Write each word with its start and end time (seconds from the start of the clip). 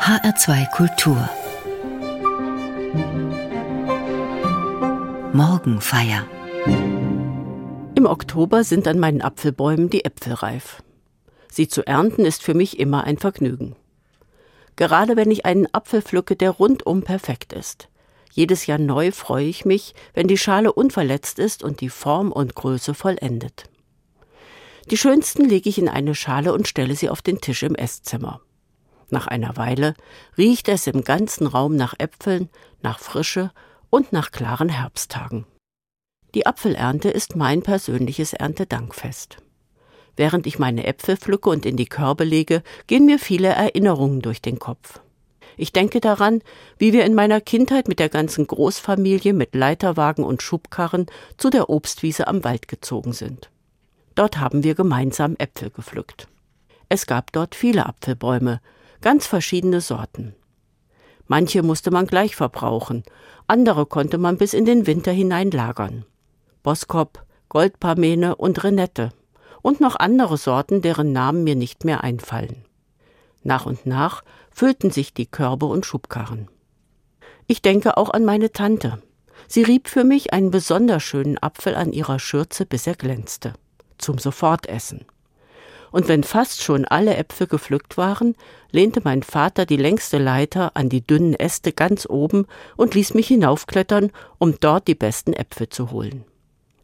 HR2 0.00 0.70
Kultur 0.70 1.28
Morgenfeier 5.34 6.26
Im 7.94 8.06
Oktober 8.06 8.64
sind 8.64 8.88
an 8.88 8.98
meinen 8.98 9.20
Apfelbäumen 9.20 9.90
die 9.90 10.06
Äpfel 10.06 10.32
reif. 10.32 10.82
Sie 11.52 11.68
zu 11.68 11.86
ernten 11.86 12.24
ist 12.24 12.42
für 12.42 12.54
mich 12.54 12.80
immer 12.80 13.04
ein 13.04 13.18
Vergnügen. 13.18 13.76
Gerade 14.74 15.16
wenn 15.16 15.30
ich 15.30 15.44
einen 15.44 15.72
Apfel 15.74 16.00
pflücke, 16.00 16.34
der 16.34 16.52
rundum 16.52 17.02
perfekt 17.02 17.52
ist. 17.52 17.90
Jedes 18.32 18.64
Jahr 18.64 18.78
neu 18.78 19.12
freue 19.12 19.46
ich 19.46 19.66
mich, 19.66 19.94
wenn 20.14 20.28
die 20.28 20.38
Schale 20.38 20.72
unverletzt 20.72 21.38
ist 21.38 21.62
und 21.62 21.82
die 21.82 21.90
Form 21.90 22.32
und 22.32 22.54
Größe 22.54 22.94
vollendet. 22.94 23.64
Die 24.90 24.96
schönsten 24.96 25.44
lege 25.44 25.68
ich 25.68 25.76
in 25.78 25.90
eine 25.90 26.14
Schale 26.14 26.54
und 26.54 26.66
stelle 26.66 26.96
sie 26.96 27.10
auf 27.10 27.20
den 27.20 27.42
Tisch 27.42 27.62
im 27.62 27.74
Esszimmer. 27.74 28.40
Nach 29.10 29.26
einer 29.26 29.56
Weile 29.56 29.94
riecht 30.38 30.68
es 30.68 30.86
im 30.86 31.02
ganzen 31.02 31.46
Raum 31.46 31.76
nach 31.76 31.94
Äpfeln, 31.98 32.48
nach 32.82 32.98
Frische 32.98 33.50
und 33.90 34.12
nach 34.12 34.30
klaren 34.30 34.68
Herbsttagen. 34.68 35.46
Die 36.34 36.46
Apfelernte 36.46 37.10
ist 37.10 37.34
mein 37.34 37.62
persönliches 37.62 38.32
Erntedankfest. 38.32 39.38
Während 40.16 40.46
ich 40.46 40.58
meine 40.58 40.86
Äpfel 40.86 41.16
pflücke 41.16 41.50
und 41.50 41.66
in 41.66 41.76
die 41.76 41.86
Körbe 41.86 42.24
lege, 42.24 42.62
gehen 42.86 43.06
mir 43.06 43.18
viele 43.18 43.48
Erinnerungen 43.48 44.20
durch 44.22 44.40
den 44.40 44.58
Kopf. 44.58 45.00
Ich 45.56 45.72
denke 45.72 46.00
daran, 46.00 46.42
wie 46.78 46.92
wir 46.92 47.04
in 47.04 47.14
meiner 47.14 47.40
Kindheit 47.40 47.88
mit 47.88 47.98
der 47.98 48.08
ganzen 48.08 48.46
Großfamilie 48.46 49.32
mit 49.32 49.54
Leiterwagen 49.54 50.24
und 50.24 50.42
Schubkarren 50.42 51.06
zu 51.36 51.50
der 51.50 51.68
Obstwiese 51.68 52.28
am 52.28 52.44
Wald 52.44 52.68
gezogen 52.68 53.12
sind. 53.12 53.50
Dort 54.14 54.38
haben 54.38 54.62
wir 54.62 54.74
gemeinsam 54.74 55.36
Äpfel 55.38 55.70
gepflückt. 55.70 56.28
Es 56.88 57.06
gab 57.06 57.32
dort 57.32 57.54
viele 57.54 57.86
Apfelbäume, 57.86 58.60
ganz 59.00 59.26
verschiedene 59.26 59.80
Sorten. 59.80 60.34
Manche 61.26 61.62
musste 61.62 61.90
man 61.90 62.06
gleich 62.06 62.34
verbrauchen, 62.36 63.04
andere 63.46 63.86
konnte 63.86 64.18
man 64.18 64.36
bis 64.36 64.52
in 64.52 64.64
den 64.64 64.86
Winter 64.86 65.12
hinein 65.12 65.50
lagern. 65.50 66.04
Boskop, 66.62 67.24
Goldparmene 67.48 68.36
und 68.36 68.62
Renette 68.64 69.10
und 69.62 69.80
noch 69.80 69.96
andere 69.96 70.36
Sorten, 70.36 70.82
deren 70.82 71.12
Namen 71.12 71.44
mir 71.44 71.56
nicht 71.56 71.84
mehr 71.84 72.02
einfallen. 72.04 72.64
Nach 73.42 73.66
und 73.66 73.86
nach 73.86 74.22
füllten 74.50 74.90
sich 74.90 75.14
die 75.14 75.26
Körbe 75.26 75.66
und 75.66 75.86
Schubkarren. 75.86 76.48
Ich 77.46 77.62
denke 77.62 77.96
auch 77.96 78.10
an 78.10 78.24
meine 78.24 78.52
Tante. 78.52 79.02
Sie 79.48 79.62
rieb 79.62 79.88
für 79.88 80.04
mich 80.04 80.32
einen 80.32 80.50
besonders 80.50 81.02
schönen 81.02 81.38
Apfel 81.38 81.74
an 81.74 81.92
ihrer 81.92 82.18
Schürze, 82.18 82.66
bis 82.66 82.86
er 82.86 82.94
glänzte. 82.94 83.54
Zum 83.98 84.18
Sofortessen. 84.18 85.04
Und 85.92 86.08
wenn 86.08 86.22
fast 86.22 86.62
schon 86.62 86.84
alle 86.84 87.16
Äpfel 87.16 87.46
gepflückt 87.46 87.96
waren, 87.96 88.36
lehnte 88.70 89.00
mein 89.02 89.22
Vater 89.22 89.66
die 89.66 89.76
längste 89.76 90.18
Leiter 90.18 90.76
an 90.76 90.88
die 90.88 91.04
dünnen 91.04 91.34
Äste 91.34 91.72
ganz 91.72 92.06
oben 92.08 92.46
und 92.76 92.94
ließ 92.94 93.14
mich 93.14 93.28
hinaufklettern, 93.28 94.12
um 94.38 94.54
dort 94.60 94.86
die 94.86 94.94
besten 94.94 95.32
Äpfel 95.32 95.68
zu 95.68 95.90
holen. 95.90 96.24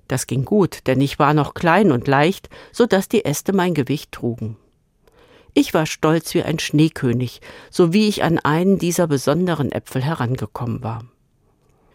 Das 0.08 0.26
ging 0.26 0.44
gut, 0.44 0.86
denn 0.86 1.00
ich 1.00 1.18
war 1.18 1.34
noch 1.34 1.54
klein 1.54 1.92
und 1.92 2.06
leicht, 2.06 2.48
so 2.72 2.86
dass 2.86 3.08
die 3.08 3.24
Äste 3.24 3.52
mein 3.52 3.74
Gewicht 3.74 4.12
trugen. 4.12 4.56
Ich 5.54 5.72
war 5.72 5.86
stolz 5.86 6.34
wie 6.34 6.42
ein 6.42 6.58
Schneekönig, 6.58 7.40
so 7.70 7.92
wie 7.92 8.08
ich 8.08 8.22
an 8.22 8.38
einen 8.38 8.78
dieser 8.78 9.06
besonderen 9.06 9.72
Äpfel 9.72 10.02
herangekommen 10.02 10.82
war. 10.82 11.04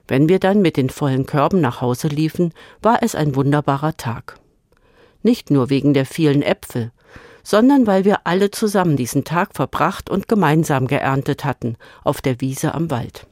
Wenn 0.08 0.28
wir 0.28 0.40
dann 0.40 0.62
mit 0.62 0.78
den 0.78 0.90
vollen 0.90 1.26
Körben 1.26 1.62
nach 1.62 1.80
Hause 1.80 2.08
liefen, 2.08 2.54
war 2.82 3.04
es 3.04 3.16
ein 3.16 3.36
wunderbarer 3.36 3.96
Tag. 3.98 4.40
Nicht 5.24 5.52
nur 5.52 5.70
wegen 5.70 5.94
der 5.94 6.06
vielen 6.06 6.42
Äpfel, 6.42 6.92
sondern 7.44 7.88
weil 7.88 8.06
wir 8.06 8.20
alle 8.26 8.52
zusammen 8.52 8.98
diesen 8.98 9.24
Tag 9.24 9.56
verbracht 9.56 10.10
und 10.10 10.28
gemeinsam 10.28 10.88
geerntet 10.88 11.46
hatten 11.46 11.78
auf 12.04 12.22
der 12.22 12.42
Wiese 12.42 12.74
am 12.74 12.92
Wald. 12.92 13.28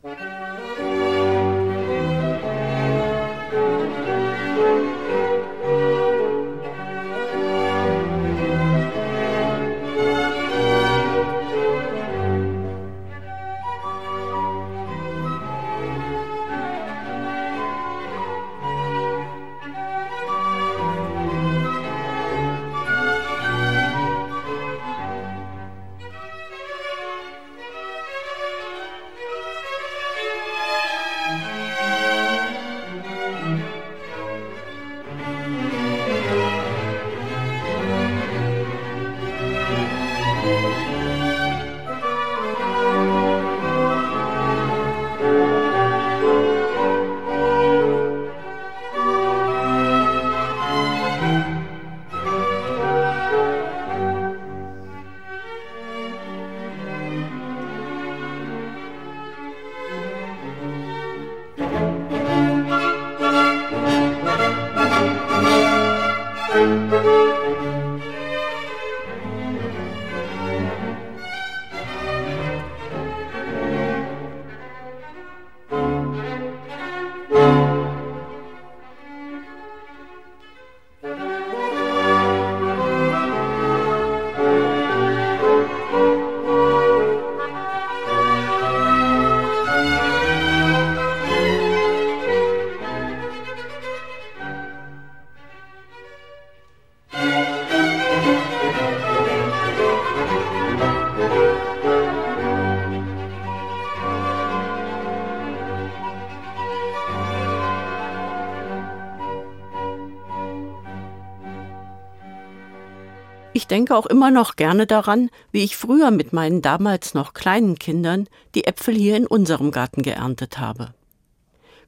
Denke 113.70 113.96
auch 113.96 114.06
immer 114.06 114.32
noch 114.32 114.56
gerne 114.56 114.88
daran, 114.88 115.30
wie 115.52 115.64
ich 115.64 115.78
früher 115.78 116.12
mit 116.12 116.34
meinen 116.34 116.62
damals 116.62 117.14
noch 117.14 117.34
kleinen 117.34 117.78
Kindern 117.78 118.28
die 118.56 118.66
Äpfel 118.66 118.96
hier 118.96 119.16
in 119.16 119.28
unserem 119.28 119.72
Garten 119.72 120.02
geerntet 120.02 120.60
habe. 120.60 120.94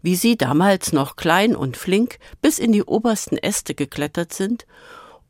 Wie 0.01 0.15
sie 0.15 0.37
damals 0.37 0.93
noch 0.93 1.15
klein 1.15 1.55
und 1.55 1.77
flink 1.77 2.17
bis 2.41 2.59
in 2.59 2.71
die 2.71 2.83
obersten 2.83 3.37
Äste 3.37 3.75
geklettert 3.75 4.33
sind, 4.33 4.65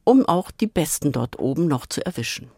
um 0.03 0.25
auch 0.25 0.51
die 0.51 0.67
besten 0.67 1.11
dort 1.11 1.39
oben 1.39 1.67
noch 1.67 1.85
zu 1.85 2.05
erwischen. 2.05 2.49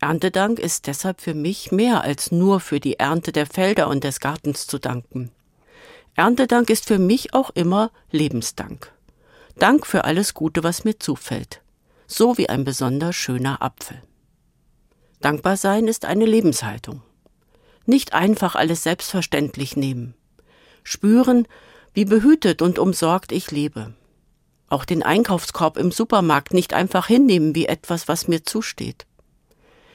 Erntedank 0.00 0.58
ist 0.58 0.86
deshalb 0.86 1.20
für 1.20 1.34
mich 1.34 1.72
mehr 1.72 2.02
als 2.02 2.30
nur 2.30 2.60
für 2.60 2.78
die 2.78 2.98
Ernte 2.98 3.32
der 3.32 3.46
Felder 3.46 3.88
und 3.88 4.04
des 4.04 4.20
Gartens 4.20 4.66
zu 4.66 4.78
danken. 4.78 5.30
Erntedank 6.14 6.70
ist 6.70 6.86
für 6.86 6.98
mich 6.98 7.34
auch 7.34 7.50
immer 7.50 7.90
Lebensdank. 8.10 8.92
Dank 9.58 9.86
für 9.86 10.04
alles 10.04 10.34
Gute, 10.34 10.62
was 10.62 10.84
mir 10.84 10.98
zufällt 10.98 11.62
so 12.08 12.38
wie 12.38 12.48
ein 12.48 12.64
besonders 12.64 13.14
schöner 13.14 13.62
Apfel. 13.62 14.02
Dankbar 15.20 15.56
sein 15.56 15.86
ist 15.86 16.06
eine 16.06 16.24
Lebenshaltung. 16.24 17.02
Nicht 17.84 18.14
einfach 18.14 18.54
alles 18.54 18.82
selbstverständlich 18.82 19.76
nehmen. 19.76 20.14
Spüren, 20.82 21.46
wie 21.92 22.06
behütet 22.06 22.62
und 22.62 22.78
umsorgt 22.78 23.30
ich 23.30 23.50
lebe. 23.50 23.94
Auch 24.68 24.84
den 24.84 25.02
Einkaufskorb 25.02 25.76
im 25.76 25.92
Supermarkt 25.92 26.54
nicht 26.54 26.72
einfach 26.72 27.06
hinnehmen 27.06 27.54
wie 27.54 27.66
etwas, 27.66 28.08
was 28.08 28.26
mir 28.26 28.42
zusteht. 28.42 29.06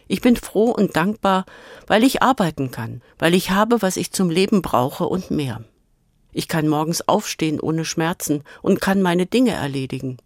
Ich 0.07 0.21
bin 0.21 0.35
froh 0.35 0.69
und 0.71 0.95
dankbar, 0.95 1.45
weil 1.87 2.03
ich 2.03 2.21
arbeiten 2.21 2.69
kann, 2.71 3.01
weil 3.17 3.33
ich 3.33 3.51
habe, 3.51 3.81
was 3.81 3.97
ich 3.97 4.11
zum 4.11 4.29
Leben 4.29 4.61
brauche 4.61 5.05
und 5.05 5.31
mehr. 5.31 5.63
Ich 6.31 6.47
kann 6.47 6.67
morgens 6.67 7.07
aufstehen 7.07 7.59
ohne 7.59 7.85
Schmerzen 7.85 8.43
und 8.61 8.81
kann 8.81 9.01
meine 9.01 9.25
Dinge 9.25 9.51
erledigen. 9.51 10.17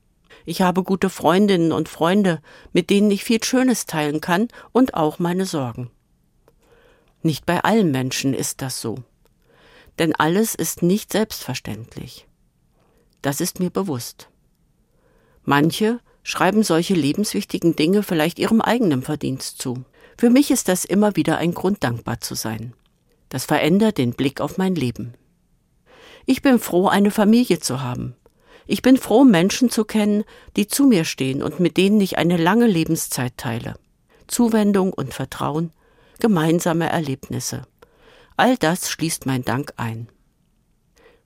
Ich 0.50 0.62
habe 0.62 0.84
gute 0.84 1.10
Freundinnen 1.10 1.74
und 1.74 1.90
Freunde, 1.90 2.42
mit 2.72 2.90
denen 2.90 3.12
ich 3.12 3.26
viel 3.26 3.44
Schönes 3.44 3.86
teilen 3.86 4.22
kann 4.22 4.48
und 4.72 4.94
auch 4.94 5.20
meine 5.20 5.46
Sorgen. 5.46 5.92
Nicht 7.22 7.46
bei 7.46 7.66
allen 7.66 7.92
Menschen 7.92 8.34
ist 8.34 8.62
das 8.62 8.80
so. 8.80 8.96
Denn 10.00 10.16
alles 10.16 10.56
ist 10.56 10.84
nicht 10.84 11.12
selbstverständlich. 11.12 12.30
Das 13.22 13.42
ist 13.42 13.60
mir 13.60 13.72
bewusst. 13.72 14.30
Manche 15.44 16.00
schreiben 16.24 16.64
solche 16.64 16.94
lebenswichtigen 16.94 17.76
Dinge 17.76 18.02
vielleicht 18.02 18.40
ihrem 18.40 18.62
eigenen 18.62 19.02
Verdienst 19.02 19.62
zu. 19.62 19.84
Für 20.18 20.30
mich 20.30 20.50
ist 20.50 20.70
das 20.70 20.86
immer 20.86 21.18
wieder 21.18 21.40
ein 21.40 21.54
Grund, 21.54 21.84
dankbar 21.84 22.22
zu 22.22 22.36
sein. 22.36 22.74
Das 23.28 23.44
verändert 23.44 23.98
den 23.98 24.14
Blick 24.14 24.40
auf 24.40 24.58
mein 24.58 24.76
Leben. 24.76 25.14
Ich 26.26 26.42
bin 26.42 26.58
froh, 26.58 26.88
eine 26.88 27.12
Familie 27.12 27.60
zu 27.60 27.82
haben. 27.82 28.16
Ich 28.68 28.82
bin 28.82 28.98
froh, 28.98 29.24
Menschen 29.24 29.70
zu 29.70 29.86
kennen, 29.86 30.26
die 30.58 30.68
zu 30.68 30.86
mir 30.86 31.06
stehen 31.06 31.42
und 31.42 31.62
mit 31.62 31.78
denen 31.78 32.02
ich 32.02 32.18
eine 32.18 32.36
lange 32.36 32.68
Lebenszeit 32.68 33.38
teile. 33.38 33.76
Zuwendung 34.28 34.92
und 34.92 35.14
Vertrauen, 35.14 35.72
gemeinsame 36.20 36.90
Erlebnisse. 36.90 37.64
All 38.36 38.58
das 38.58 38.92
schließt 38.92 39.26
mein 39.26 39.46
Dank 39.46 39.74
ein. 39.78 40.10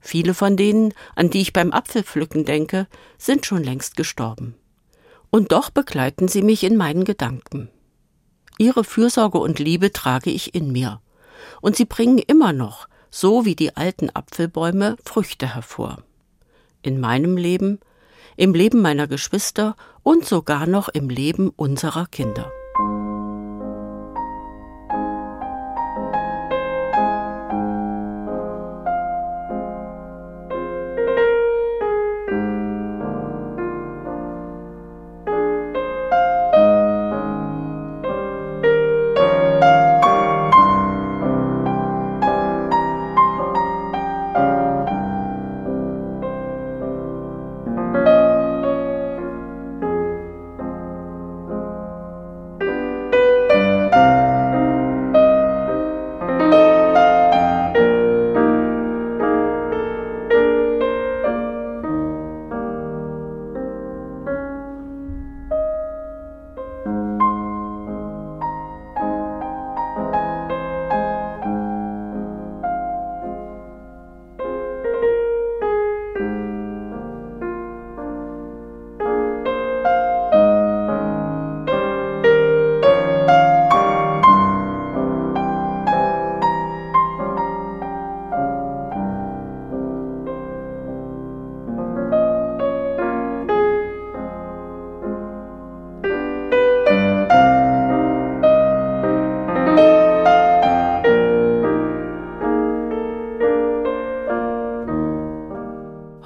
Viele 0.00 0.34
von 0.34 0.56
denen, 0.56 0.94
an 1.16 1.30
die 1.30 1.40
ich 1.40 1.52
beim 1.52 1.72
Apfelpflücken 1.72 2.44
denke, 2.44 2.86
sind 3.18 3.44
schon 3.44 3.62
längst 3.62 3.96
gestorben. 3.96 4.54
Und 5.30 5.52
doch 5.52 5.70
begleiten 5.70 6.28
sie 6.28 6.42
mich 6.42 6.62
in 6.62 6.76
meinen 6.76 7.04
Gedanken. 7.04 7.70
Ihre 8.58 8.84
Fürsorge 8.84 9.38
und 9.38 9.58
Liebe 9.58 9.92
trage 9.92 10.30
ich 10.30 10.54
in 10.54 10.70
mir. 10.70 11.00
Und 11.60 11.76
sie 11.76 11.86
bringen 11.86 12.18
immer 12.18 12.52
noch, 12.52 12.88
so 13.10 13.44
wie 13.44 13.56
die 13.56 13.76
alten 13.76 14.10
Apfelbäume, 14.10 14.96
Früchte 15.04 15.54
hervor. 15.54 16.02
In 16.82 17.00
meinem 17.00 17.36
Leben, 17.36 17.80
im 18.36 18.54
Leben 18.54 18.82
meiner 18.82 19.06
Geschwister 19.06 19.76
und 20.02 20.24
sogar 20.24 20.66
noch 20.66 20.88
im 20.88 21.08
Leben 21.08 21.50
unserer 21.50 22.06
Kinder. 22.06 22.50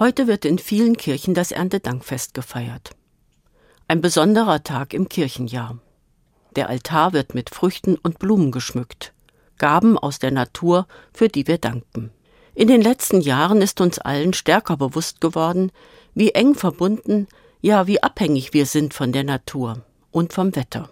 Heute 0.07 0.29
wird 0.29 0.45
in 0.45 0.61
vielen 0.61 0.97
Kirchen 0.97 1.35
das 1.35 1.51
Erntedankfest 1.51 2.33
gefeiert. 2.33 2.91
Ein 3.89 4.01
besonderer 4.01 4.63
Tag 4.63 4.95
im 4.95 5.09
Kirchenjahr. 5.09 5.81
Der 6.55 6.69
Altar 6.69 7.13
wird 7.13 7.35
mit 7.35 7.51
Früchten 7.51 7.97
und 7.97 8.21
Blumen 8.21 8.53
geschmückt. 8.53 9.13
Gaben 9.59 9.99
aus 9.99 10.21
der 10.21 10.31
Natur, 10.31 10.87
für 11.13 11.27
die 11.27 11.49
wir 11.49 11.59
danken. 11.59 12.13
In 12.55 12.69
den 12.69 12.83
letzten 12.83 13.21
Jahren 13.21 13.61
ist 13.61 13.81
uns 13.81 13.99
allen 13.99 14.33
stärker 14.33 14.77
bewusst 14.77 15.21
geworden, 15.21 15.73
wie 16.15 16.31
eng 16.31 16.55
verbunden, 16.55 17.27
ja 17.61 17.89
wie 17.89 18.01
abhängig 18.01 18.55
wir 18.55 18.67
sind 18.67 18.95
von 18.95 19.11
der 19.11 19.25
Natur 19.25 19.83
und 20.13 20.33
vom 20.33 20.55
Wetter. 20.55 20.89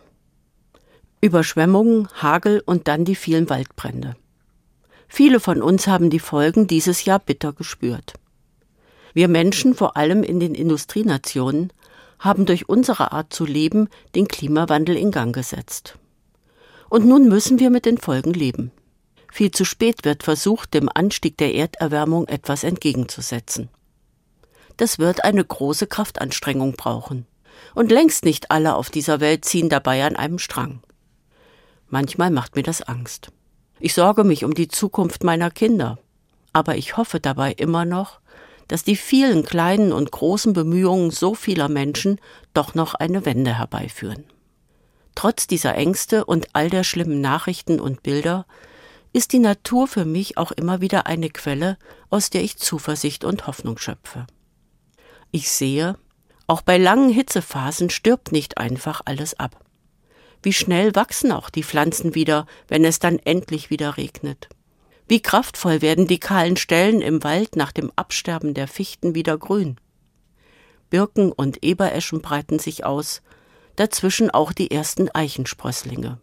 Überschwemmungen, 1.21 2.09
Hagel 2.21 2.65
und 2.67 2.89
dann 2.89 3.05
die 3.05 3.15
vielen 3.15 3.49
Waldbrände. 3.49 4.17
Viele 5.07 5.39
von 5.39 5.63
uns 5.63 5.87
haben 5.87 6.11
die 6.11 6.19
Folgen 6.19 6.67
dieses 6.67 7.05
Jahr 7.05 7.21
bitter 7.21 7.53
gespürt. 7.53 8.15
Wir 9.15 9.29
Menschen, 9.29 9.75
vor 9.75 9.97
allem 9.97 10.23
in 10.23 10.41
den 10.41 10.55
Industrienationen, 10.55 11.73
haben 12.19 12.47
durch 12.47 12.69
unsere 12.69 13.13
Art 13.13 13.33
zu 13.33 13.47
leben 13.47 13.89
den 14.15 14.29
Klimawandel 14.29 14.97
in 14.97 15.13
Gang 15.13 15.35
gesetzt. 15.35 15.99
Und 16.91 17.07
nun 17.07 17.29
müssen 17.29 17.59
wir 17.59 17.71
mit 17.71 17.87
den 17.87 17.99
Folgen 17.99 18.35
leben. 18.35 18.73
Viel 19.33 19.51
zu 19.51 19.65
spät 19.65 20.05
wird 20.05 20.23
versucht, 20.23 20.75
dem 20.75 20.89
Anstieg 20.93 21.39
der 21.39 21.55
Erderwärmung 21.55 22.29
etwas 22.29 22.65
entgegenzusetzen. 22.65 23.69
Das 24.77 24.99
wird 24.99 25.25
eine 25.25 25.45
große 25.45 25.87
Kraftanstrengung 25.87 26.75
brauchen. 26.75 27.27
Und 27.75 27.93
längst 27.93 28.25
nicht 28.25 28.51
alle 28.51 28.75
auf 28.75 28.91
dieser 28.91 29.21
Welt 29.21 29.45
ziehen 29.45 29.69
dabei 29.69 30.05
an 30.05 30.17
einem 30.17 30.39
Strang. 30.39 30.83
Manchmal 31.89 32.31
macht 32.31 32.57
mir 32.57 32.65
das 32.65 32.83
Angst. 32.83 33.31
Ich 33.79 33.95
sorge 33.95 34.25
mich 34.25 34.45
um 34.45 34.55
die 34.55 34.69
Zukunft 34.69 35.23
meiner 35.23 35.51
Kinder. 35.51 35.99
Aber 36.53 36.77
ich 36.77 36.97
hoffe 36.97 37.21
dabei 37.21 37.53
immer 37.53 37.85
noch, 37.85 38.21
dass 38.69 38.85
die 38.85 38.97
vielen 38.97 39.45
kleinen 39.45 39.93
und 39.93 40.11
großen 40.11 40.53
Bemühungen 40.53 41.11
so 41.11 41.35
vieler 41.35 41.69
Menschen 41.69 42.21
doch 42.53 42.75
noch 42.75 42.95
eine 42.95 43.25
Wende 43.27 43.59
herbeiführen. 43.59 44.25
Trotz 45.15 45.47
dieser 45.47 45.75
Ängste 45.77 46.25
und 46.25 46.49
all 46.55 46.71
der 46.71 46.85
schlimmen 46.85 47.21
Nachrichten 47.21 47.81
und 47.81 48.03
Bilder 48.03 48.47
ist 49.13 49.33
die 49.33 49.39
Natur 49.39 49.87
für 49.87 50.05
mich 50.05 50.39
auch 50.39 50.51
immer 50.51 50.81
wieder 50.81 51.07
eine 51.07 51.31
Quelle, 51.31 51.79
aus 52.11 52.31
der 52.31 52.43
ich 52.43 52.57
Zuversicht 52.57 53.25
und 53.25 53.47
Hoffnung 53.47 53.79
schöpfe. 53.79 54.27
Ich 55.31 55.51
sehe, 55.51 55.97
auch 56.47 56.63
bei 56.63 56.79
langen 56.79 57.11
Hitzephasen 57.11 57.91
stirbt 57.91 58.33
nicht 58.33 58.59
einfach 58.59 59.03
alles 59.05 59.39
ab. 59.39 59.65
Wie 60.43 60.53
schnell 60.53 60.95
wachsen 60.95 61.33
auch 61.33 61.49
die 61.49 61.63
Pflanzen 61.63 62.15
wieder, 62.15 62.47
wenn 62.69 62.85
es 62.85 62.99
dann 62.99 63.19
endlich 63.19 63.71
wieder 63.71 63.97
regnet. 63.97 64.49
Wie 65.07 65.21
kraftvoll 65.21 65.83
werden 65.83 66.07
die 66.07 66.19
kahlen 66.19 66.57
Stellen 66.57 67.03
im 67.03 67.23
Wald 67.25 67.57
nach 67.57 67.73
dem 67.73 67.93
Absterben 67.95 68.55
der 68.55 68.69
Fichten 68.69 69.15
wieder 69.15 69.37
grün. 69.37 69.77
Birken 70.89 71.31
und 71.31 71.63
Ebereschen 71.63 72.23
breiten 72.23 72.59
sich 72.59 72.85
aus, 72.85 73.21
dazwischen 73.77 74.31
auch 74.31 74.53
die 74.53 74.71
ersten 74.71 75.11
Eichensprösslinge. 75.11 76.19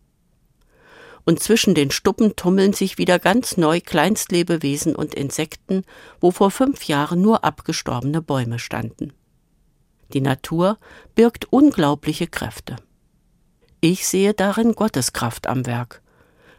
Und 1.26 1.40
zwischen 1.40 1.76
den 1.76 1.92
Stuppen 1.92 2.36
tummeln 2.36 2.74
sich 2.74 2.98
wieder 2.98 3.20
ganz 3.20 3.56
neu 3.56 3.80
Kleinstlebewesen 3.82 4.96
und 4.96 5.14
Insekten, 5.14 5.84
wo 6.20 6.32
vor 6.32 6.50
fünf 6.50 6.86
Jahren 6.86 7.22
nur 7.22 7.44
abgestorbene 7.44 8.24
Bäume 8.24 8.58
standen. 8.58 9.14
Die 10.14 10.22
Natur 10.22 10.80
birgt 11.14 11.46
unglaubliche 11.52 12.26
Kräfte. 12.26 12.78
Ich 13.82 14.08
sehe 14.08 14.34
darin 14.34 14.74
Gottes 14.74 15.14
Kraft 15.14 15.46
am 15.46 15.68
Werk, 15.68 16.02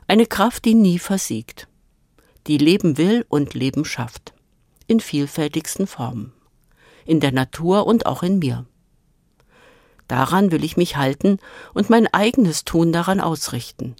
eine 0.07 0.26
Kraft, 0.26 0.64
die 0.64 0.75
nie 0.75 1.00
versiegt 1.00 1.67
die 2.46 2.58
leben 2.58 2.99
will 2.99 3.25
und 3.28 3.54
Leben 3.54 3.84
schafft. 3.84 4.32
In 4.87 5.00
vielfältigsten 5.00 5.87
Formen. 5.87 6.32
In 7.04 7.20
der 7.20 7.32
Natur 7.32 7.87
und 7.87 8.06
auch 8.06 8.22
in 8.22 8.38
mir. 8.38 8.66
Daran 10.08 10.52
will 10.52 10.64
ich 10.64 10.76
mich 10.76 10.96
halten 10.96 11.38
und 11.72 11.88
mein 11.88 12.06
eigenes 12.12 12.64
Tun 12.64 12.92
daran 12.92 13.20
ausrichten. 13.20 13.96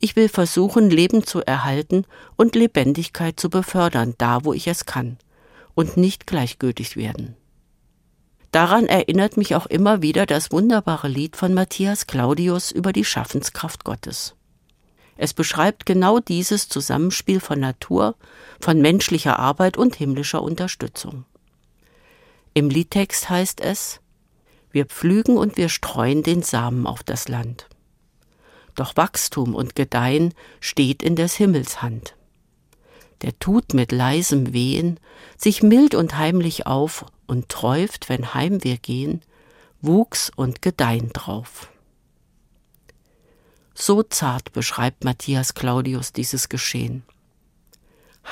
Ich 0.00 0.16
will 0.16 0.28
versuchen, 0.28 0.90
Leben 0.90 1.24
zu 1.24 1.44
erhalten 1.44 2.04
und 2.36 2.54
Lebendigkeit 2.54 3.38
zu 3.38 3.50
befördern, 3.50 4.14
da 4.18 4.44
wo 4.44 4.52
ich 4.52 4.66
es 4.66 4.86
kann, 4.86 5.18
und 5.74 5.96
nicht 5.96 6.26
gleichgültig 6.26 6.96
werden. 6.96 7.36
Daran 8.50 8.86
erinnert 8.86 9.36
mich 9.36 9.54
auch 9.54 9.66
immer 9.66 10.00
wieder 10.00 10.24
das 10.24 10.50
wunderbare 10.50 11.08
Lied 11.08 11.36
von 11.36 11.52
Matthias 11.52 12.06
Claudius 12.06 12.70
über 12.70 12.92
die 12.92 13.04
Schaffenskraft 13.04 13.84
Gottes. 13.84 14.34
Es 15.18 15.34
beschreibt 15.34 15.84
genau 15.84 16.20
dieses 16.20 16.68
Zusammenspiel 16.68 17.40
von 17.40 17.58
Natur, 17.58 18.14
von 18.60 18.80
menschlicher 18.80 19.38
Arbeit 19.38 19.76
und 19.76 19.96
himmlischer 19.96 20.40
Unterstützung. 20.40 21.24
Im 22.54 22.70
Liedtext 22.70 23.28
heißt 23.28 23.60
es, 23.60 24.00
wir 24.70 24.86
pflügen 24.86 25.36
und 25.36 25.56
wir 25.56 25.68
streuen 25.68 26.22
den 26.22 26.42
Samen 26.42 26.86
auf 26.86 27.02
das 27.02 27.26
Land. 27.26 27.66
Doch 28.76 28.96
Wachstum 28.96 29.56
und 29.56 29.74
Gedeihen 29.74 30.34
steht 30.60 31.02
in 31.02 31.16
des 31.16 31.34
Himmels 31.34 31.82
Hand. 31.82 32.14
Der 33.22 33.36
tut 33.40 33.74
mit 33.74 33.90
leisem 33.90 34.52
Wehen 34.52 35.00
sich 35.36 35.64
mild 35.64 35.96
und 35.96 36.16
heimlich 36.16 36.68
auf 36.68 37.06
und 37.26 37.48
träuft, 37.48 38.08
wenn 38.08 38.34
heim 38.34 38.62
wir 38.62 38.76
gehen, 38.76 39.22
Wuchs 39.80 40.30
und 40.36 40.62
Gedeihen 40.62 41.12
drauf. 41.12 41.72
So 43.80 44.02
zart 44.02 44.52
beschreibt 44.52 45.04
Matthias 45.04 45.54
Claudius 45.54 46.12
dieses 46.12 46.48
Geschehen. 46.48 47.04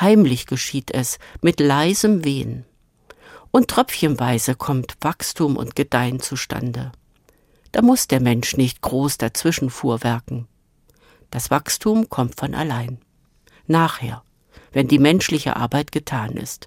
Heimlich 0.00 0.46
geschieht 0.46 0.90
es, 0.92 1.20
mit 1.40 1.60
leisem 1.60 2.24
Wehen. 2.24 2.64
Und 3.52 3.68
tröpfchenweise 3.68 4.56
kommt 4.56 4.96
Wachstum 5.00 5.56
und 5.56 5.76
Gedeihen 5.76 6.18
zustande. 6.18 6.90
Da 7.70 7.80
muss 7.80 8.08
der 8.08 8.20
Mensch 8.20 8.56
nicht 8.56 8.80
groß 8.80 9.18
dazwischen 9.18 9.70
fuhrwerken. 9.70 10.48
Das 11.30 11.48
Wachstum 11.52 12.08
kommt 12.08 12.40
von 12.40 12.52
allein. 12.52 12.98
Nachher, 13.68 14.24
wenn 14.72 14.88
die 14.88 14.98
menschliche 14.98 15.54
Arbeit 15.54 15.92
getan 15.92 16.32
ist. 16.32 16.66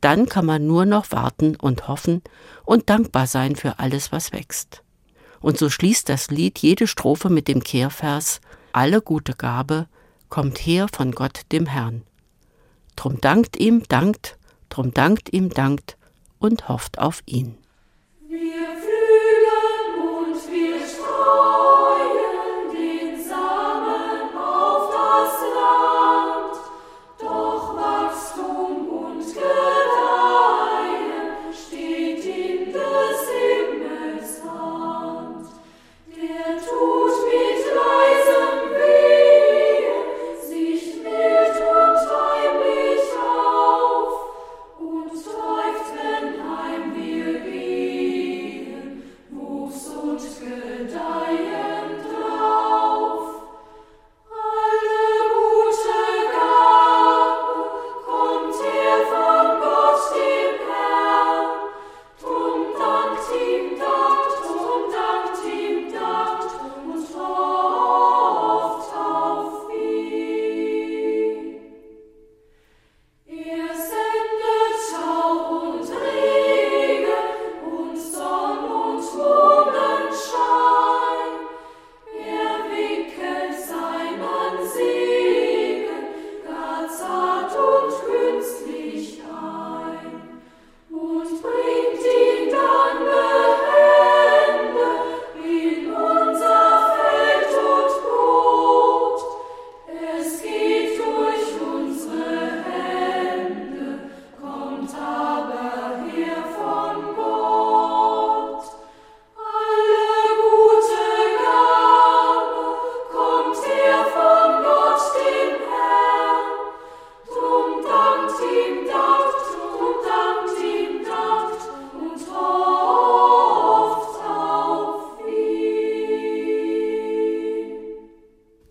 Dann 0.00 0.30
kann 0.30 0.46
man 0.46 0.66
nur 0.66 0.86
noch 0.86 1.12
warten 1.12 1.56
und 1.56 1.88
hoffen 1.88 2.22
und 2.64 2.88
dankbar 2.88 3.26
sein 3.26 3.54
für 3.54 3.78
alles, 3.78 4.12
was 4.12 4.32
wächst. 4.32 4.82
Und 5.40 5.58
so 5.58 5.70
schließt 5.70 6.08
das 6.08 6.30
Lied 6.30 6.58
jede 6.58 6.86
Strophe 6.86 7.30
mit 7.30 7.48
dem 7.48 7.62
Kehrvers 7.62 8.40
Alle 8.72 9.00
gute 9.00 9.34
Gabe 9.34 9.86
kommt 10.28 10.58
her 10.58 10.88
von 10.92 11.12
Gott 11.12 11.42
dem 11.52 11.66
Herrn. 11.66 12.02
Drum 12.96 13.20
dankt 13.20 13.56
ihm, 13.56 13.82
dankt, 13.88 14.36
drum 14.68 14.92
dankt 14.92 15.32
ihm, 15.32 15.50
dankt 15.50 15.96
und 16.38 16.68
hofft 16.68 16.98
auf 16.98 17.22
ihn. 17.26 17.56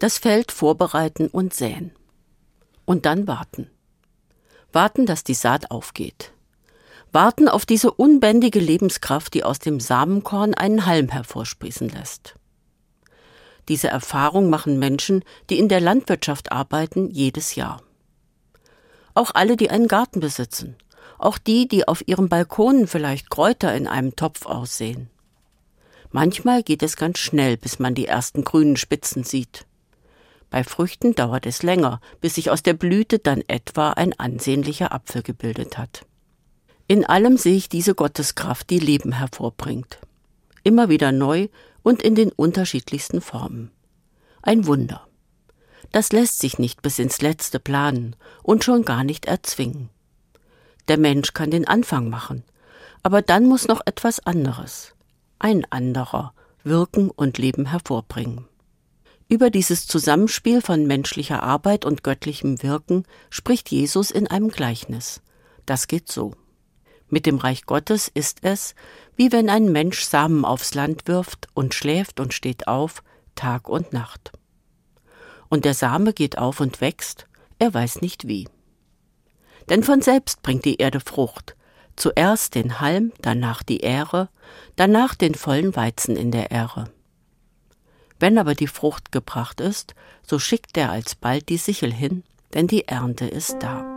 Das 0.07 0.19
Feld 0.19 0.53
vorbereiten 0.53 1.27
und 1.27 1.53
säen. 1.53 1.91
Und 2.85 3.05
dann 3.05 3.27
warten. 3.27 3.69
Warten, 4.71 5.05
dass 5.05 5.25
die 5.25 5.33
Saat 5.33 5.69
aufgeht. 5.69 6.31
Warten 7.11 7.49
auf 7.49 7.65
diese 7.65 7.91
unbändige 7.91 8.61
Lebenskraft, 8.61 9.33
die 9.33 9.43
aus 9.43 9.59
dem 9.59 9.81
Samenkorn 9.81 10.53
einen 10.53 10.85
Halm 10.85 11.09
hervorsprießen 11.09 11.89
lässt. 11.89 12.35
Diese 13.67 13.89
Erfahrung 13.89 14.49
machen 14.49 14.79
Menschen, 14.79 15.25
die 15.49 15.59
in 15.59 15.67
der 15.67 15.81
Landwirtschaft 15.81 16.53
arbeiten, 16.53 17.11
jedes 17.11 17.55
Jahr. 17.55 17.81
Auch 19.13 19.31
alle, 19.33 19.57
die 19.57 19.69
einen 19.69 19.89
Garten 19.89 20.21
besitzen. 20.21 20.77
Auch 21.17 21.37
die, 21.37 21.67
die 21.67 21.85
auf 21.85 22.07
ihren 22.07 22.29
Balkonen 22.29 22.87
vielleicht 22.87 23.29
Kräuter 23.29 23.75
in 23.75 23.87
einem 23.87 24.15
Topf 24.15 24.45
aussehen. 24.45 25.09
Manchmal 26.11 26.63
geht 26.63 26.81
es 26.81 26.95
ganz 26.95 27.19
schnell, 27.19 27.57
bis 27.57 27.79
man 27.79 27.93
die 27.93 28.05
ersten 28.05 28.45
grünen 28.45 28.77
Spitzen 28.77 29.25
sieht. 29.25 29.66
Bei 30.49 30.63
Früchten 30.63 31.13
dauert 31.13 31.45
es 31.45 31.63
länger, 31.63 31.99
bis 32.21 32.35
sich 32.35 32.49
aus 32.49 32.63
der 32.63 32.73
Blüte 32.73 33.19
dann 33.19 33.41
etwa 33.47 33.91
ein 33.91 34.17
ansehnlicher 34.17 34.93
Apfel 34.93 35.21
gebildet 35.21 35.77
hat. 35.77 36.05
In 36.87 37.05
allem 37.05 37.37
sehe 37.37 37.55
ich 37.55 37.67
diese 37.67 37.95
Gotteskraft, 37.95 38.69
die 38.69 38.79
Leben 38.79 39.11
hervorbringt. 39.13 39.99
Immer 40.63 40.87
wieder 40.87 41.11
neu 41.11 41.49
und 41.83 42.01
in 42.01 42.15
den 42.15 42.31
unterschiedlichsten 42.31 43.19
Formen. 43.19 43.71
Ein 44.41 44.65
Wunder. 44.65 45.05
Das 45.91 46.11
lässt 46.11 46.39
sich 46.39 46.59
nicht 46.59 46.81
bis 46.81 46.99
ins 46.99 47.21
Letzte 47.21 47.59
planen 47.59 48.15
und 48.43 48.63
schon 48.63 48.83
gar 48.83 49.03
nicht 49.03 49.25
erzwingen. 49.25 49.89
Der 50.87 50.97
Mensch 50.97 51.33
kann 51.33 51.51
den 51.51 51.67
Anfang 51.67 52.09
machen, 52.09 52.43
aber 53.03 53.21
dann 53.21 53.45
muss 53.45 53.67
noch 53.67 53.81
etwas 53.85 54.19
anderes, 54.25 54.95
ein 55.39 55.65
anderer, 55.69 56.33
wirken 56.63 57.09
und 57.09 57.37
Leben 57.37 57.67
hervorbringen. 57.67 58.45
Über 59.29 59.49
dieses 59.49 59.87
Zusammenspiel 59.87 60.61
von 60.61 60.87
menschlicher 60.87 61.43
Arbeit 61.43 61.83
und 61.83 62.03
göttlichem 62.03 62.63
Wirken 62.63 63.03
spricht 63.29 63.69
Jesus 63.69 64.09
in 64.09 64.27
einem 64.27 64.49
Gleichnis. 64.49 65.21
Das 65.65 65.87
geht 65.87 66.09
so. 66.09 66.33
Mit 67.09 67.25
dem 67.25 67.37
Reich 67.37 67.65
Gottes 67.65 68.07
ist 68.07 68.39
es, 68.43 68.73
wie 69.17 69.33
wenn 69.33 69.49
ein 69.49 69.71
Mensch 69.71 70.03
Samen 70.03 70.45
aufs 70.45 70.73
Land 70.75 71.07
wirft 71.07 71.47
und 71.53 71.73
schläft 71.73 72.21
und 72.21 72.33
steht 72.33 72.69
auf, 72.69 73.03
Tag 73.35 73.67
und 73.67 73.91
Nacht. 73.91 74.31
Und 75.49 75.65
der 75.65 75.73
Same 75.73 76.13
geht 76.13 76.37
auf 76.37 76.61
und 76.61 76.79
wächst, 76.79 77.27
er 77.59 77.73
weiß 77.73 78.01
nicht 78.01 78.27
wie. 78.27 78.47
Denn 79.69 79.83
von 79.83 80.01
selbst 80.01 80.41
bringt 80.41 80.63
die 80.63 80.77
Erde 80.77 81.01
Frucht, 81.01 81.57
zuerst 81.97 82.55
den 82.55 82.79
Halm, 82.79 83.11
danach 83.21 83.61
die 83.61 83.81
Ähre, 83.81 84.29
danach 84.77 85.15
den 85.15 85.35
vollen 85.35 85.75
Weizen 85.75 86.15
in 86.15 86.31
der 86.31 86.51
Ähre. 86.51 86.91
Wenn 88.19 88.37
aber 88.37 88.55
die 88.55 88.67
Frucht 88.67 89.11
gebracht 89.11 89.61
ist, 89.61 89.95
so 90.23 90.39
schickt 90.39 90.77
er 90.77 90.91
alsbald 90.91 91.49
die 91.49 91.57
Sichel 91.57 91.93
hin, 91.93 92.23
denn 92.53 92.67
die 92.67 92.87
Ernte 92.87 93.25
ist 93.25 93.57
da. 93.59 93.96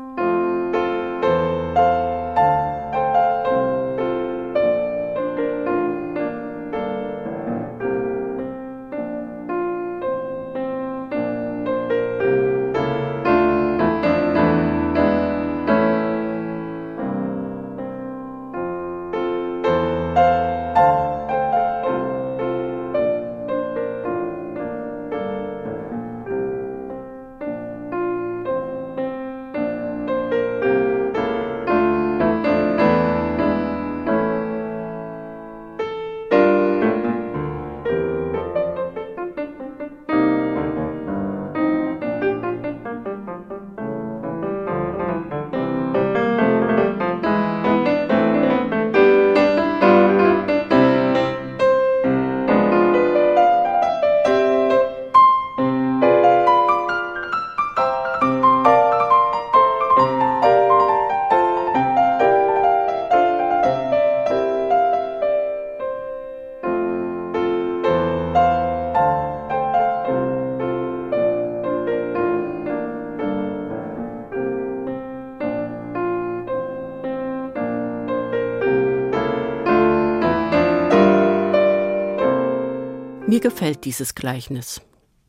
Mir 83.40 83.49
gefällt 83.49 83.87
dieses 83.87 84.14
Gleichnis. 84.14 84.82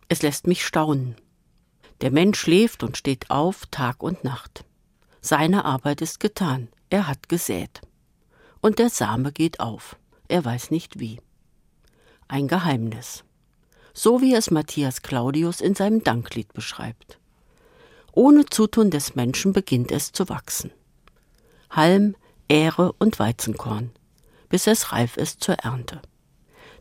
Es 0.10 0.22
lässt 0.22 0.46
mich 0.46 0.66
staunen. 0.66 1.16
Der 2.02 2.12
Mensch 2.12 2.42
schläft 2.42 2.84
und 2.84 2.98
steht 2.98 3.32
auf 3.32 3.68
Tag 3.68 4.04
und 4.04 4.26
Nacht. 4.26 4.66
Seine 5.22 5.64
Arbeit 5.64 6.02
ist 6.02 6.20
getan, 6.20 6.68
er 6.90 7.08
hat 7.08 7.30
gesät. 7.30 7.80
Und 8.60 8.80
der 8.80 8.90
Same 8.90 9.32
geht 9.32 9.62
auf, 9.62 9.96
er 10.28 10.44
weiß 10.44 10.72
nicht 10.72 11.00
wie. 11.00 11.22
Ein 12.28 12.50
Geheimnis. 12.50 13.24
So 13.94 14.20
wie 14.20 14.36
es 14.36 14.52
Matthias 14.52 15.04
Claudius 15.04 15.62
in 15.62 15.74
seinem 15.74 16.04
Danklied 16.04 16.52
beschreibt. 16.52 17.18
Ohne 18.12 18.46
Zutun 18.46 18.92
des 18.92 19.16
Menschen 19.16 19.54
beginnt 19.54 19.90
es 19.90 20.12
zu 20.12 20.28
wachsen. 20.28 20.72
Halm, 21.70 22.18
Ähre 22.50 22.92
und 22.92 23.20
Weizenkorn, 23.20 23.92
bis 24.50 24.68
es 24.68 24.92
reif 24.92 25.16
ist 25.16 25.42
zur 25.42 25.56
Ernte. 25.56 26.02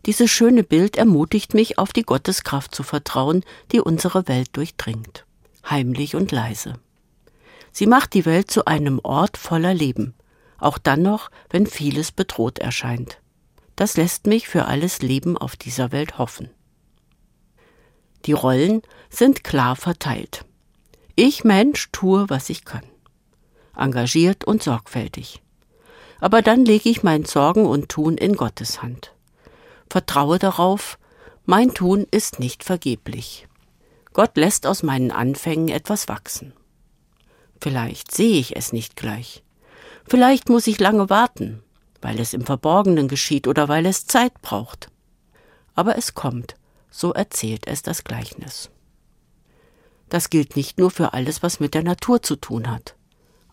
Dieses 0.06 0.30
schöne 0.30 0.62
Bild 0.62 0.96
ermutigt 0.96 1.52
mich, 1.52 1.78
auf 1.78 1.92
die 1.92 2.04
Gotteskraft 2.04 2.74
zu 2.74 2.82
vertrauen, 2.82 3.44
die 3.72 3.80
unsere 3.80 4.28
Welt 4.28 4.48
durchdringt, 4.52 5.26
heimlich 5.68 6.14
und 6.14 6.32
leise. 6.32 6.74
Sie 7.70 7.86
macht 7.86 8.14
die 8.14 8.24
Welt 8.24 8.50
zu 8.50 8.64
einem 8.64 9.00
Ort 9.02 9.36
voller 9.36 9.74
Leben, 9.74 10.14
auch 10.58 10.78
dann 10.78 11.02
noch, 11.02 11.30
wenn 11.50 11.66
vieles 11.66 12.12
bedroht 12.12 12.58
erscheint. 12.58 13.18
Das 13.76 13.96
lässt 13.96 14.26
mich 14.26 14.48
für 14.48 14.66
alles 14.66 15.02
Leben 15.02 15.36
auf 15.36 15.56
dieser 15.56 15.92
Welt 15.92 16.18
hoffen. 16.18 16.50
Die 18.26 18.32
Rollen 18.32 18.82
sind 19.08 19.44
klar 19.44 19.76
verteilt. 19.76 20.44
Ich 21.14 21.44
Mensch 21.44 21.90
tue, 21.92 22.28
was 22.28 22.50
ich 22.50 22.64
kann. 22.64 22.84
Engagiert 23.76 24.44
und 24.44 24.62
sorgfältig. 24.62 25.42
Aber 26.20 26.42
dann 26.42 26.64
lege 26.64 26.88
ich 26.90 27.02
mein 27.02 27.24
Sorgen 27.24 27.64
und 27.66 27.88
Tun 27.88 28.18
in 28.18 28.34
Gottes 28.34 28.82
Hand 28.82 29.14
vertraue 29.90 30.38
darauf, 30.38 30.98
mein 31.44 31.74
Tun 31.74 32.06
ist 32.10 32.38
nicht 32.38 32.64
vergeblich. 32.64 33.48
Gott 34.12 34.36
lässt 34.36 34.66
aus 34.66 34.82
meinen 34.82 35.10
Anfängen 35.10 35.68
etwas 35.68 36.08
wachsen. 36.08 36.52
Vielleicht 37.60 38.12
sehe 38.12 38.38
ich 38.38 38.56
es 38.56 38.72
nicht 38.72 38.96
gleich. 38.96 39.42
Vielleicht 40.08 40.48
muss 40.48 40.66
ich 40.66 40.80
lange 40.80 41.10
warten, 41.10 41.62
weil 42.00 42.18
es 42.18 42.32
im 42.32 42.44
Verborgenen 42.44 43.08
geschieht 43.08 43.46
oder 43.46 43.68
weil 43.68 43.86
es 43.86 44.06
Zeit 44.06 44.40
braucht. 44.42 44.90
Aber 45.74 45.96
es 45.96 46.14
kommt, 46.14 46.54
so 46.90 47.12
erzählt 47.12 47.66
es 47.66 47.82
das 47.82 48.04
Gleichnis. 48.04 48.70
Das 50.08 50.30
gilt 50.30 50.56
nicht 50.56 50.78
nur 50.78 50.90
für 50.90 51.12
alles, 51.12 51.42
was 51.42 51.60
mit 51.60 51.74
der 51.74 51.84
Natur 51.84 52.22
zu 52.22 52.36
tun 52.36 52.70
hat. 52.70 52.96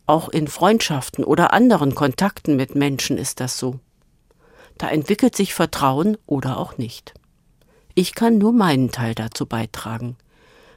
Auch 0.08 0.30
in 0.30 0.48
Freundschaften 0.48 1.24
oder 1.24 1.54
anderen 1.54 1.94
Kontakten 1.94 2.56
mit 2.56 2.76
Menschen 2.76 3.18
ist 3.18 3.40
das 3.40 3.60
so. 3.60 3.80
Da 4.78 4.90
entwickelt 4.90 5.36
sich 5.36 5.54
Vertrauen 5.54 6.18
oder 6.26 6.58
auch 6.58 6.78
nicht. 6.78 7.14
Ich 7.96 8.14
kann 8.14 8.38
nur 8.38 8.54
meinen 8.54 8.92
Teil 8.92 9.16
dazu 9.16 9.46
beitragen. 9.46 10.18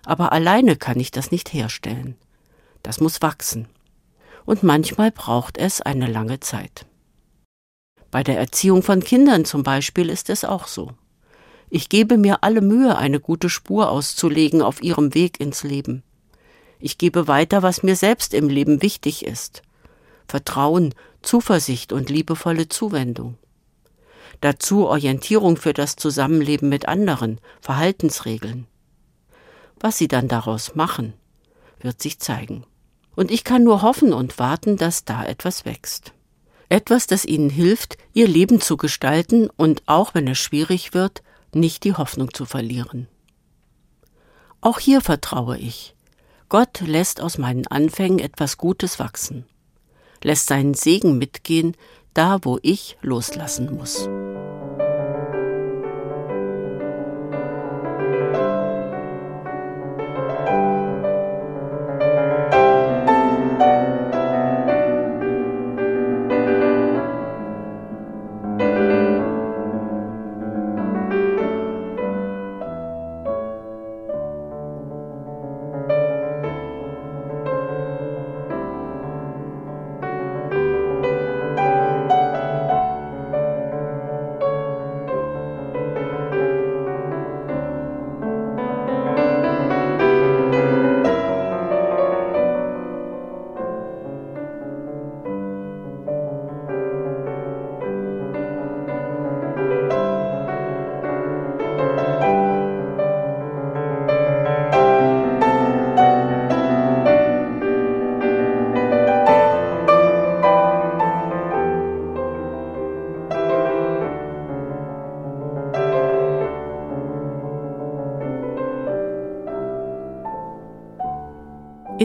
Aber 0.07 0.33
alleine 0.33 0.77
kann 0.77 0.99
ich 0.99 1.11
das 1.11 1.31
nicht 1.31 1.53
herstellen. 1.53 2.17
Das 2.83 3.01
muss 3.01 3.21
wachsen. 3.21 3.69
Und 4.47 4.63
manchmal 4.63 5.11
braucht 5.11 5.59
es 5.59 5.83
eine 5.83 6.07
lange 6.07 6.41
Zeit. 6.41 6.87
Bei 8.11 8.23
der 8.23 8.39
Erziehung 8.39 8.83
von 8.83 9.05
Kindern 9.05 9.45
zum 9.45 9.63
Beispiel 9.63 10.09
ist 10.09 10.31
es 10.31 10.45
auch 10.45 10.67
so. 10.67 10.93
Ich 11.69 11.89
gebe 11.89 12.17
mir 12.17 12.43
alle 12.43 12.63
Mühe, 12.63 12.97
eine 12.97 13.21
gute 13.21 13.49
Spur 13.51 13.91
auszulegen 13.91 14.63
auf 14.63 14.83
ihrem 14.83 15.15
Weg 15.15 15.39
ins 15.39 15.63
Leben. 15.63 16.03
Ich 16.81 16.97
gebe 16.97 17.29
weiter, 17.29 17.63
was 17.63 17.83
mir 17.83 17.95
selbst 17.95 18.33
im 18.33 18.49
Leben 18.49 18.83
wichtig 18.83 19.25
ist. 19.25 19.63
Vertrauen, 20.27 20.95
Zuversicht 21.23 21.93
und 21.93 22.09
liebevolle 22.09 22.69
Zuwendung. 22.69 23.37
Dazu 24.41 24.87
Orientierung 24.87 25.57
für 25.57 25.73
das 25.73 25.97
Zusammenleben 25.97 26.69
mit 26.69 26.89
anderen, 26.89 27.41
Verhaltensregeln. 27.61 28.67
Was 29.79 29.99
sie 29.99 30.09
dann 30.09 30.29
daraus 30.29 30.75
machen, 30.75 31.15
wird 31.81 32.01
sich 32.01 32.19
zeigen. 32.19 32.65
Und 33.17 33.31
ich 33.31 33.45
kann 33.45 33.65
nur 33.65 33.83
hoffen 33.83 34.13
und 34.13 34.39
warten, 34.39 34.77
dass 34.77 35.05
da 35.05 35.25
etwas 35.25 35.65
wächst. 35.65 36.13
Etwas, 36.69 37.07
das 37.07 37.25
ihnen 37.25 37.51
hilft, 37.51 37.99
ihr 38.13 38.29
Leben 38.29 38.61
zu 38.61 38.77
gestalten 38.77 39.51
und 39.57 39.83
auch 39.87 40.15
wenn 40.15 40.29
es 40.29 40.39
schwierig 40.39 40.95
wird, 40.95 41.23
nicht 41.53 41.85
die 41.85 41.95
Hoffnung 41.95 42.33
zu 42.33 42.45
verlieren. 42.45 43.09
Auch 44.61 44.79
hier 44.79 45.01
vertraue 45.01 45.59
ich. 45.59 45.95
Gott 46.49 46.81
lässt 46.81 47.21
aus 47.21 47.39
meinen 47.39 47.67
Anfängen 47.67 48.19
etwas 48.19 48.57
Gutes 48.57 48.99
wachsen, 48.99 49.47
lässt 50.23 50.47
seinen 50.47 50.75
Segen 50.75 51.19
mitgehen, 51.19 51.77
da 52.15 52.39
wo 52.43 52.59
ich 52.63 52.97
loslassen 53.03 53.75
muss. 53.75 54.09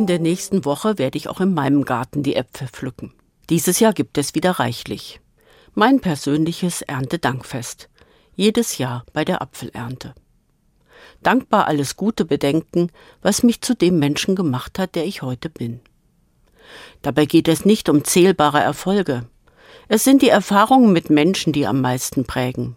In 0.06 0.08
der 0.08 0.20
nächsten 0.20 0.66
Woche 0.66 1.00
werde 1.00 1.18
ich 1.18 1.30
auch 1.30 1.42
in 1.42 1.56
meinem 1.56 1.84
Garten 1.84 2.22
die 2.22 2.36
Äpfel 2.36 2.68
pflücken. 2.68 3.12
Dieses 3.50 3.80
Jahr 3.80 3.92
gibt 3.92 4.20
es 4.20 4.36
wieder 4.36 4.52
reichlich. 4.52 5.20
Mein 5.74 6.00
persönliches 6.00 6.84
Erntedankfest. 6.84 7.90
Jedes 8.36 8.78
Jahr 8.78 9.04
bei 9.14 9.26
der 9.26 9.42
Apfelernte. 9.42 10.14
Dankbar 11.24 11.66
alles 11.66 11.96
Gute 11.96 12.24
bedenken, 12.24 12.92
was 13.24 13.42
mich 13.42 13.62
zu 13.62 13.74
dem 13.74 13.98
Menschen 13.98 14.36
gemacht 14.36 14.78
hat, 14.78 14.94
der 14.94 15.08
ich 15.08 15.24
heute 15.24 15.50
bin. 15.50 15.80
Dabei 17.02 17.26
geht 17.26 17.48
es 17.48 17.66
nicht 17.66 17.90
um 17.90 18.04
zählbare 18.04 18.60
Erfolge. 18.60 19.26
Es 19.88 20.04
sind 20.04 20.22
die 20.22 20.30
Erfahrungen 20.30 20.94
mit 20.94 21.10
Menschen, 21.10 21.52
die 21.52 21.66
am 21.66 21.82
meisten 21.82 22.26
prägen. 22.26 22.76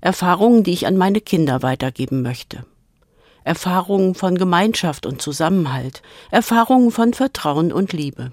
Erfahrungen, 0.00 0.64
die 0.64 0.72
ich 0.72 0.86
an 0.86 0.96
meine 0.96 1.20
Kinder 1.20 1.62
weitergeben 1.62 2.22
möchte. 2.22 2.64
Erfahrungen 3.44 4.14
von 4.14 4.36
Gemeinschaft 4.38 5.04
und 5.04 5.20
Zusammenhalt, 5.20 6.00
Erfahrungen 6.30 6.90
von 6.90 7.12
Vertrauen 7.12 7.72
und 7.72 7.92
Liebe. 7.92 8.32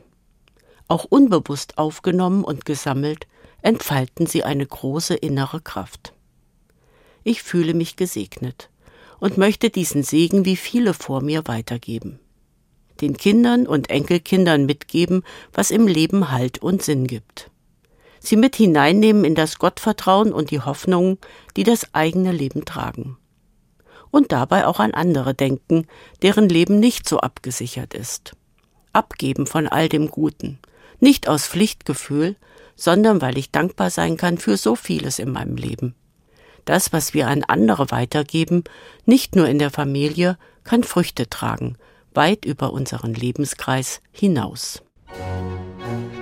Auch 0.88 1.04
unbewusst 1.04 1.78
aufgenommen 1.78 2.46
und 2.46 2.66
gesammelt, 2.66 3.28
entfalten 3.62 4.26
sie 4.26 4.46
eine 4.46 4.66
große 4.66 5.14
innere 5.14 5.60
Kraft. 5.60 6.14
Ich 7.24 7.44
fühle 7.44 7.74
mich 7.74 7.98
gesegnet 7.98 8.70
und 9.20 9.38
möchte 9.38 9.70
diesen 9.70 10.02
Segen 10.02 10.46
wie 10.46 10.56
viele 10.56 10.94
vor 10.94 11.22
mir 11.22 11.46
weitergeben. 11.46 12.20
Den 13.02 13.18
Kindern 13.18 13.68
und 13.68 13.90
Enkelkindern 13.90 14.66
mitgeben, 14.66 15.24
was 15.52 15.72
im 15.72 15.88
Leben 15.88 16.32
Halt 16.32 16.60
und 16.60 16.84
Sinn 16.84 17.06
gibt. 17.06 17.52
Sie 18.20 18.38
mit 18.38 18.56
hineinnehmen 18.56 19.26
in 19.26 19.36
das 19.36 19.60
Gottvertrauen 19.60 20.32
und 20.32 20.52
die 20.52 20.62
Hoffnungen, 20.62 21.18
die 21.58 21.64
das 21.64 21.94
eigene 21.94 22.32
Leben 22.32 22.64
tragen 22.64 23.18
und 24.12 24.32
dabei 24.32 24.68
auch 24.68 24.80
an 24.80 24.94
andere 24.94 25.34
denken, 25.34 25.88
deren 26.22 26.50
Leben 26.50 26.80
nicht 26.80 27.08
so 27.08 27.20
abgesichert 27.20 27.94
ist. 27.94 28.34
Abgeben 28.94 29.48
von 29.48 29.68
all 29.68 29.90
dem 29.90 30.10
Guten, 30.10 30.60
nicht 31.00 31.28
aus 31.28 31.48
Pflichtgefühl, 31.48 32.36
sondern 32.76 33.22
weil 33.22 33.38
ich 33.38 33.52
dankbar 33.52 33.90
sein 33.90 34.18
kann 34.18 34.38
für 34.38 34.58
so 34.58 34.76
vieles 34.76 35.18
in 35.18 35.32
meinem 35.32 35.56
Leben. 35.56 35.96
Das, 36.66 36.94
was 36.94 37.14
wir 37.14 37.28
an 37.28 37.44
andere 37.44 37.90
weitergeben, 37.90 38.64
nicht 39.06 39.36
nur 39.36 39.48
in 39.48 39.60
der 39.60 39.72
Familie, 39.72 40.38
kann 40.64 40.84
Früchte 40.84 41.28
tragen, 41.28 41.78
weit 42.14 42.46
über 42.46 42.72
unseren 42.74 43.14
Lebenskreis 43.14 44.02
hinaus. 44.12 44.84
Musik 45.08 46.21